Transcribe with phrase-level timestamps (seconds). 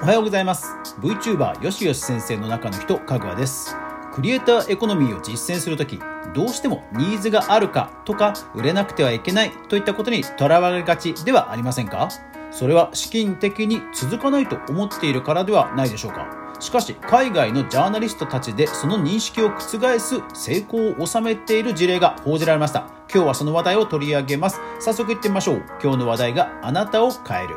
[0.00, 0.76] おはようございます。
[1.00, 3.76] VTuber よしよし先生の中の人かぐわです。
[4.12, 5.98] クリエイターエコノミーを実践するとき
[6.32, 12.08] どうしてもニーズがあるかとか売れなくてはいけないといったことにとらわれがちではありませんか？
[12.52, 16.28] それは資金的に続かないと思っているからではないでしょうか？
[16.60, 22.88] しかし海外のジャーナリストたちでその認識を覆す成功を収めている事例が報じられました。
[23.12, 24.60] 今日はその話題を取り上げます。
[24.78, 25.64] 早速いってみましょう。
[25.82, 27.56] 今日の話題があなたを変える。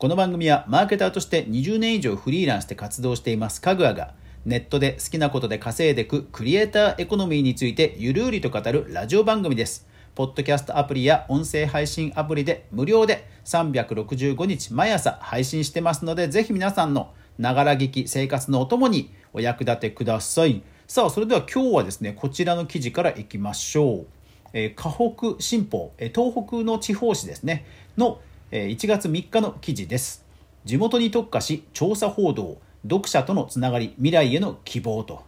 [0.00, 4.14] この番組はマーケターとして20年以上フリーランスで活動していますかぐわが
[4.46, 9.86] ネットで好きなことで稼いでくクリエイターエコノミーについてゆるりと語るラジオ番組です。
[10.14, 20.62] ポッドキャストアプリや音声配信アプリで無料で365日毎朝配信してますのでぜひ皆さんのながら聞き生活のお供にお役立てください。
[20.86, 24.06] さあそれでは今日はですねこちらの記事からいきましょう。
[24.54, 30.24] えー、河北新報、え、東北の地方紙ですねの1月3日の記事です。
[30.64, 35.22] 地元に特化し調査報道読者とのつながり未来への希望と。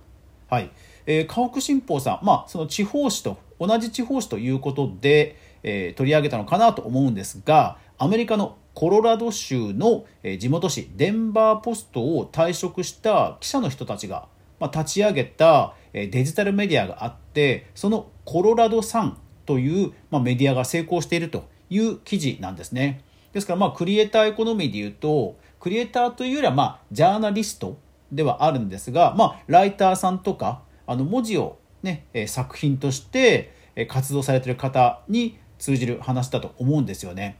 [0.51, 0.71] はい、
[1.07, 10.05] えー、河北新報さんまあその地方紙と同じ地方紙ということで、えー、取り上げたのかなと思うんですがアメリカのコロラド州の
[10.39, 14.27] 地元紙デンバーポストを退職した記者の人たちが、
[14.59, 23.03] まあ、立ち上げたデジタルメディアがあってそのコロラドサンという、まあ、メディアが成功しているという記事なんですね。
[23.33, 27.79] ですからまあクリエイターエコノミーでいうとクリエイターというよりはまあジャーナリスト
[28.13, 33.55] ではあるんですが、まあ、ライターさんとかあの文字を、ね、作品として
[33.89, 37.39] 活動されてる方に通じる話だと思うんですよね。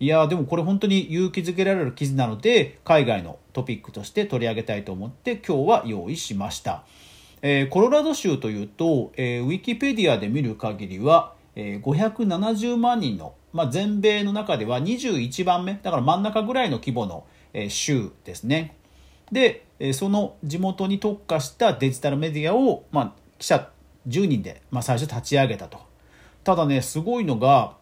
[0.00, 6.84] いやでもこれ本当に勇気づけられる記事なので海外のトピックとして取り上げたいと思って今日は用意しました。
[7.42, 17.24] えー、コロラド州というと、えー、ウィキペディアで見る限りは、えー、570万人のまあ、全米の中では21番目だから真ん中ぐらいの規模の、
[17.68, 18.76] 州ですね。
[19.30, 23.70] で、その地元に特化したデジタルメディアを、まあ、記者
[24.08, 25.78] 10人で、まあ、最初立ち上げたと。
[26.44, 27.76] ただねすごいのが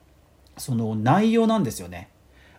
[0.56, 2.08] その内容なんですよね。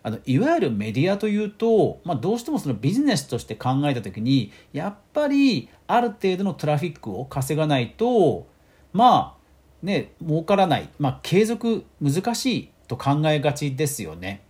[0.02, 8.46] あのいわゆるメディアというと、まあ、どうしてもそのビジネスとして考えた時にやっぱりある程度のトラフィックを稼がないと
[8.92, 12.70] まあね儲からない、まあ、継続難しい。
[12.86, 14.42] と考えがちですよね。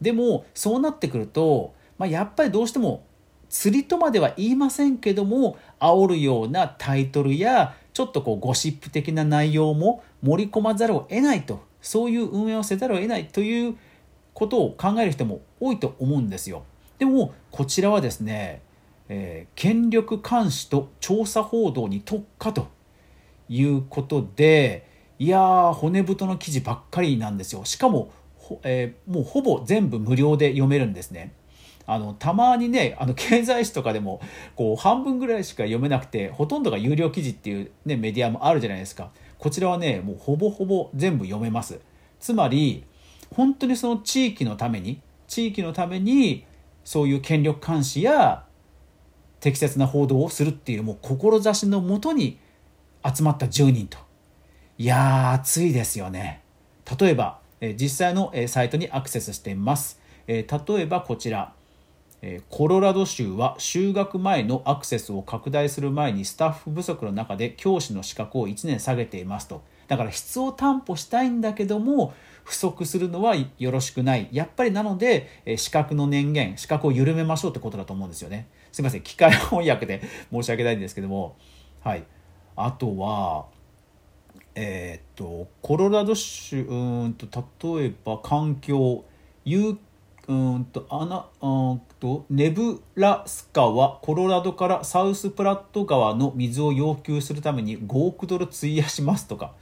[0.00, 3.04] でもそうなってくると、まあ、やっぱりどうしても
[3.48, 13.76] 釣りとまでは言いませんけども煽るようなタイトルやちょっとこうゴシップ的な内容も盛り込まざるを得ないとそういう運営をせざるを得ないという
[14.34, 16.64] ことを考える人も多いと思うんですよ。
[16.98, 18.62] でもこちらはですね、
[19.08, 22.68] えー、権力監視と調査報道に特化と
[23.48, 24.88] いうことで
[25.22, 27.64] いやー骨太の記事ばっかりなんですよ。
[27.64, 28.10] しかも、
[28.64, 31.32] えー、もうほぼ全部無料で読めるんですね。
[31.86, 34.20] あのたまにねあの経済誌とかでも
[34.56, 39.12] こう半分ぐらいしか読めなくてほとんどが有料記事っていう、ね、メディアもあるじゃないですか。
[39.38, 41.78] こちらはねもうほぼほぼ全部読めます。
[42.18, 42.82] つまり
[43.32, 46.44] 本当にその地域のために地域のために
[46.82, 48.44] そういう権力監視や
[49.38, 52.40] 適切な報道をするっていうもう志のもとに
[53.04, 54.10] 集まった10人と。
[54.78, 56.42] いやー、暑いですよね。
[56.98, 60.00] 例えば、え実際の、えサイトにアクセスしています。
[60.26, 61.54] え例えばこちら。
[62.50, 80.00] コロラド州は就学前のアクセスを拡大する前にスタッフ不足の中で教師の資格を1年下げていますとだから質を担保したいんだけども不足するのはよろしくないやっぱりなので資格の年限資格を緩めましょうってことだと思うんですよねすいません機械翻訳で
[80.30, 81.36] 申し訳ないんですけども
[81.80, 82.04] はい
[82.54, 83.46] あとは
[84.54, 87.26] えー、っとコロラド州うんと
[87.76, 89.04] 例えば環境
[89.44, 89.78] 有
[90.28, 99.52] うんとアナうんとネブラスカはコロラドからサウスプラット川の水を要求するために5億ドル費やしますとか、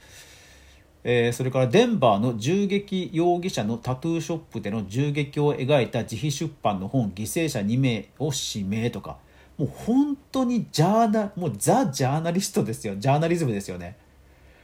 [1.03, 9.17] えー、それからデンバーの銃撃容疑者のタトゥーショップでの銃撃を描いた自費出版の本「犠牲者2名を指名」とか
[9.57, 13.95] もう本当にジャーナもうザ・ジャーナリストですよジャーナリズムですよね。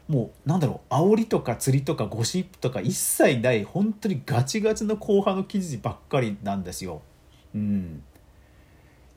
[0.08, 7.02] もうなんだろう煽りとか釣りとかゴシップとか一切ない本当にガチガチの後半の記事ばっかりなんですよ。
[7.54, 8.04] うん、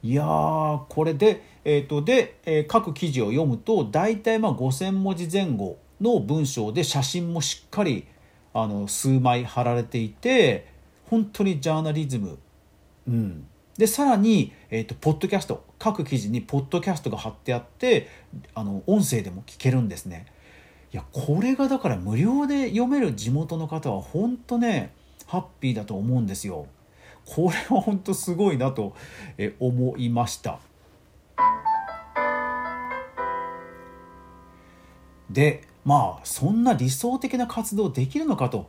[0.02, 8.06] いやーこれで,、えーとでえー、各記事を読むと大体まあ5,000文字前後の文章で写真もしっかり
[8.52, 10.66] あの数枚貼られていて
[11.06, 12.38] 本当にジャーナリズム。
[13.06, 13.46] うん、
[13.76, 18.08] でさらに、えーと、ポッドキャスト各記事にポッドキャストが貼ってあって
[18.54, 20.26] あの音声でも聞けるんですね。
[20.92, 24.92] いやこれがだから無料で読める地元の方は本当ね
[25.26, 26.66] ハッピーだと思うんですよ。
[27.24, 28.94] これは本当すごいなと
[29.60, 30.58] 思いました。
[35.30, 38.68] でまあそんな理想的な活動できるのかと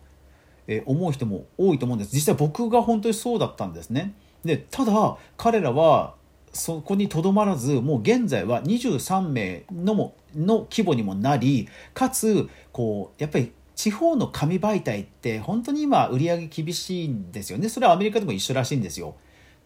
[0.85, 4.13] 思う人も多いと思うんです実際僕が本当にそうだったんですね。
[4.45, 6.13] でただ彼らは
[6.53, 19.15] そこにとどまらずもう現在は23名のもの規模にもなりかつこうやっぱり地方の紙媒体って本当に今売り上げ厳しいんですよねそれはアメリカでも一緒らしいんですよ。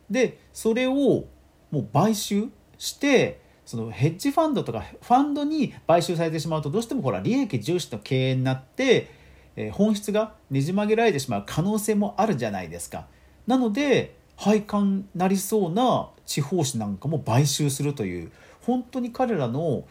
[0.09, 1.25] でそれを
[1.71, 9.11] もう買収してそのヘッジファンドとかファンドに買収されてしまうとどうしてもほら利益重視の経営になって、
[9.55, 13.07] え本質がねじ曲げられてしまう可能性もあるじゃないですか。
[13.47, 19.85] なので廃刊なりそうな地方紙なんかも買収するという本当に彼らの、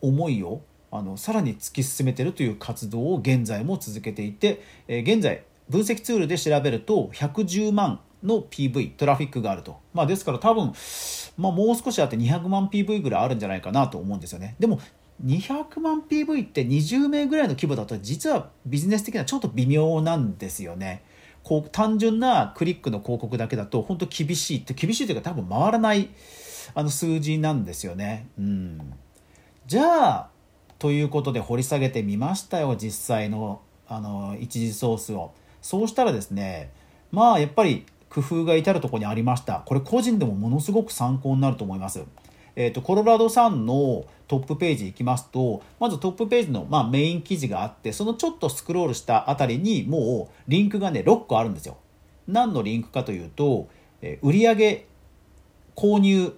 [0.00, 10.72] 思いをあのさらに突き進めてるという活動を現在も続けていて、え現在分析ツールで調べると110万の PV トラフィックがあると、まあ、ですから多分、
[11.36, 14.56] まあ、もう少しあって200万 PV ぐらいあるんじゃないかなと思うんですよね。
[14.58, 14.80] でも
[15.24, 21.02] 200万 PV って20名ぐらいの規模だと実はビジネス的にはちょっと微妙なんですよね。
[21.46, 26.08] こう単純なクリックの広告だけだと本当厳しいって厳しいというか多分回らない
[26.74, 28.26] あの数字なんですよね。
[28.36, 28.92] うん、
[29.64, 30.30] じゃあ
[30.80, 35.34] ということで掘り下げてみましたよ実際のあの一次ソースを。
[35.62, 36.72] そうしたらですね
[37.12, 39.62] まあやっぱり工夫が至るとこにありました。
[39.66, 42.02] これ個人でもものすごく参考になると思います。
[42.56, 51.76] えーと、コロラドさんのトップページ行きますとまずトップページの、まあ、メイン記事があってそのちょっとスクロールしたあたりにもうリンクがね6個あるんですよ。
[52.26, 53.68] 何のリンクかというと、
[54.02, 54.86] えー、売上
[55.76, 56.36] 購入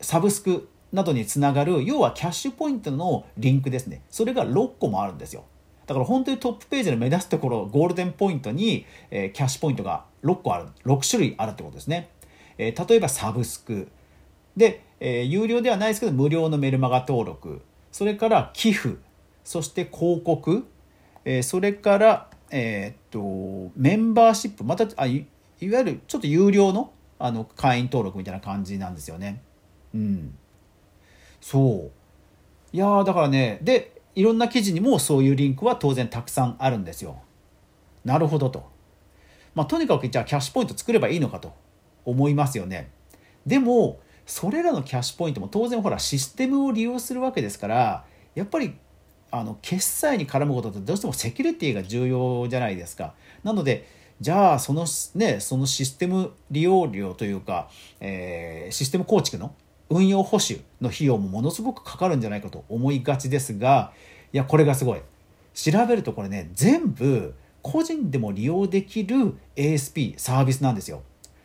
[0.00, 5.44] サブスクなどにつながる要はキャッシュポイントのリンクですねそれが6個もあるんですよ。
[5.86, 12.08] だから本当にトップページの目立つところゴールデンポイントに、え、キャッシュポイントが6個ある6種類あるってことですね、
[12.56, 13.88] え、例えばサブスク
[14.56, 17.62] で、えー、有料ではないですけど無料のメルマガ登録。
[17.92, 18.96] それから寄付。
[19.44, 20.66] そして広告、
[21.24, 24.64] えー、それからえー、っとメンバーシップ。
[24.64, 25.26] またあい
[25.60, 29.42] いわゆるちょっと有料のあの会員登録みたいな感じなんですよね。
[29.94, 30.36] うん。
[31.40, 31.90] そ
[32.72, 32.76] う。
[32.76, 37.18] いやだからねでいろんな記事にもそういうリンクは当然たくさんあるんですよ。
[38.04, 38.72] なるほどと。
[39.54, 41.52] まあ、とにかくじゃあキャッシュポイント作ればいいのかと
[42.04, 42.90] 思いますよね。
[43.46, 48.04] でもそれらのキャッシュポイントも当然ほらシステムを利用するわけですから
[48.34, 48.74] やっぱり
[49.30, 53.14] あの決済に絡むことってどうしてもセキュリティが重要じゃないですか。
[53.42, 53.88] なので
[54.20, 54.86] じゃあその,、
[55.16, 57.68] ね、そのシステム利用料というか、
[58.00, 59.54] えー、システム構築の
[59.90, 63.92] 運用保守の費用もものすごくかかるんじゃないかと思いがちですが
[64.32, 65.00] いやこれがすごい
[65.52, 71.02] 調べるとこれね全部個人でも利用できる ASP サービスなんですよ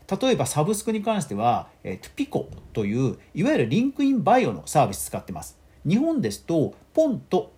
[0.10, 5.58] 例えばサブスクに関しては、えー、ピコといういわゆる link in bio のサービス使ってます。
[5.88, 7.54] 日本ですとポント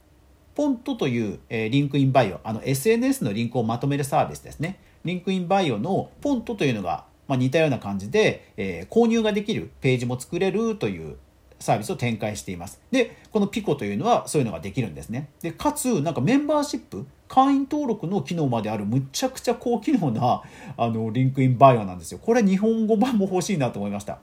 [0.54, 4.80] ポントという、えー、 link in bio あの SNS のリンクをまとめるサービスですね。
[5.06, 11.16] リンクインバイオのポントというのがまあ、似たような感じで、えー、購入ができるページも作れるという
[11.62, 12.82] サービスを展開しています。
[12.92, 15.30] で、このピコというのはそういうのができるんですね。
[15.42, 20.42] で、かつ、なんかメンバーシップ、会員登録の機能まであるむちゃくちゃ高機能な
[20.76, 22.20] あのリンクインバイオなんですよ。
[22.22, 24.20] これ日本語版も欲しいなと思いました。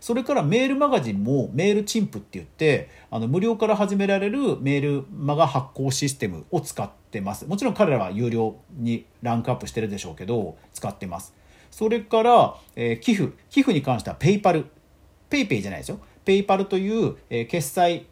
[0.00, 7.46] それからメールマガジンもメールチンプって言ってあの無料から始められるメールマガ発行システムを使ってます。
[7.46, 11.34] もちろん彼らは有料にランクアップしてるでしょうけど使ってます。
[11.70, 13.32] それから、えー、寄付。
[13.48, 16.00] 寄付に関しては PayPal。PayPay じゃないですよ。
[16.24, 18.06] PayPal という、え、決済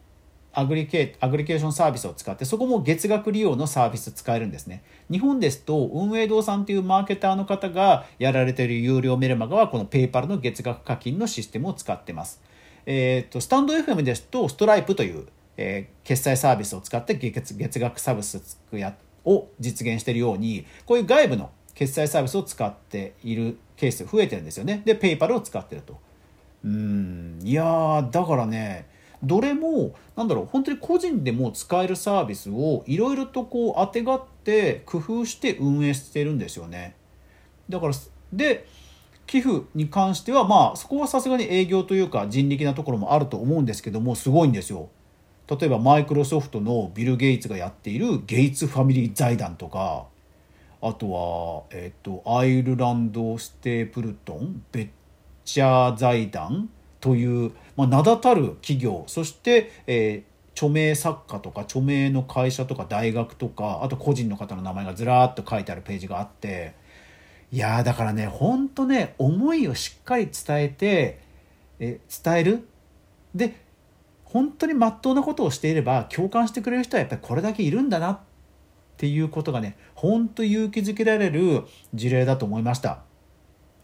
[0.53, 12.41] アグリケアグリケーションサービスを使ってそこも月額利用のサービス使えるんですね日本ですと運営堂さんというマーケターの方がやられている有料メルマガはこの PayPal の月額課金のシステムを使ってます
[12.91, 15.27] えーと、 stand.fm ですとストライプという、
[15.59, 18.59] えー、決済サービスを使って月月額サブス
[19.27, 24.83] を実現しているようにこういう外部の決済サービスを使っているケース増えてるんですよね。
[24.85, 26.01] で、ペイパルを使ってると。
[26.65, 28.87] うん、いやだからね、
[29.23, 36.97] どれも、なんだろう、本当に個人でも使えるサービスをいろいろとこう、あてがって工夫して運営してるんですよね。
[37.69, 37.93] だから、
[38.33, 38.67] で、
[39.27, 44.89] 寄付に関しては、まあ、そこはさすがに営業というか人力なところもあると思うんですけども、すごいんですよ。
[45.49, 50.07] 例えば、マイクロソフトのビル・ゲイツがやっているゲイツファミリー財団とか、
[50.81, 54.89] あとは、えっと、アイルランド・ステープルトンベッ
[55.49, 56.69] チャー財団
[57.01, 66.75] という、まあ、名だたる企業そして、えー、著名作家とか著名の会社とか大学とかあと個人の方の名前がずらーっと書いてあるページがあって
[67.51, 71.21] いやだからねほんとね思いをしっかり伝えて
[71.81, 72.69] え伝える？
[73.35, 73.57] で
[74.25, 78.19] 本当にまっとうなことをしていれば共感してくれる人はやっぱりこれだけいるんだなっ
[78.99, 81.65] ていうことがね本当勇気づけられる
[81.95, 83.01] 事例だと思いました。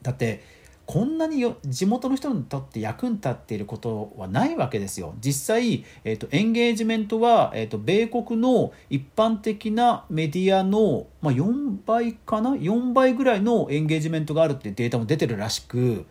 [0.02, 0.44] だって
[0.86, 5.14] こんなによ地元の人にとって役に立っていることはないわけですよ。
[5.20, 16.04] 実際、えーと、エンゲージメントは、えーと、米国の一般的なメディアの、まあ、4倍かな？4倍ぐらいのエンゲージメントがあるっていうデータも出てるらしく。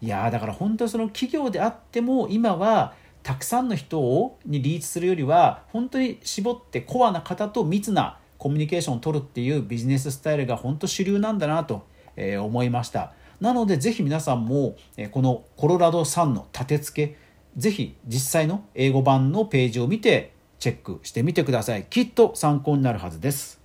[0.00, 13.12] いやだから本当にその企業であっても今はたくさんの人をにリーチするよりは本当に絞ってコアな方と密なコミュニケーションを取るっていうビジネススタイルが本当主流なんだなと思いました。
[13.40, 14.76] なのでぜひ皆さんも
[15.10, 17.16] このコロラド産の立て付け
[17.56, 21.84] ぜひ実際の英語版のページを見てチェックしてみてください。
[21.84, 23.60] きっと参考になるはずです。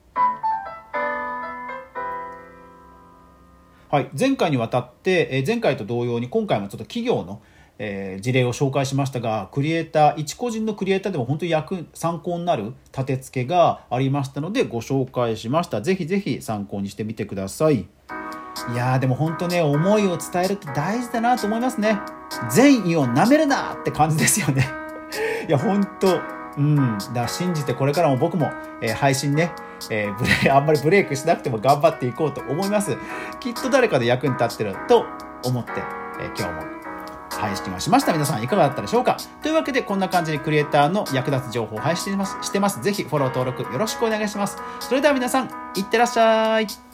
[3.90, 7.42] はい、前回にわたって、前回と同様に今回もちょっと企業の
[7.84, 15.82] え、事例を紹介しましたがクリエイター一個人のクリエイターでも本当に役参考になる立て付けがありましたのでご紹介しました。
[15.82, 17.88] ぜひぜひ参考にしてみてください。
[18.74, 22.00] いやーでも本当ね思いを伝えるって大事だなと思いますね
[22.50, 24.68] 善意をなめるなって感じですよね
[25.48, 26.20] いや本当
[26.58, 29.54] うんだから信じてこれからも僕も、えー、配信ね
[29.90, 32.96] えー、ブレ あんまりブレイクしなくても頑張っていこうと思います。
[33.40, 35.06] きっと誰かで役に立ってると
[35.44, 35.72] 思って、
[36.20, 36.72] えー、今日も
[37.32, 38.14] 配信をしました。
[38.14, 39.18] 皆さんいかがだったでしょうか？
[39.42, 42.38] というわけでこんな感じにクリエイターの役立つ情報を配信してます。
[42.42, 44.58] してますぜひフォロー登録よろしくお願いします。
[44.80, 46.91] それでは皆さん、いってらっしゃい。